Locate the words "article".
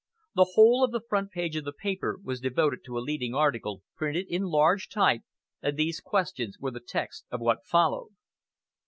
3.35-3.83